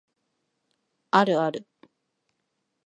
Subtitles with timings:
[1.11, 1.67] あるある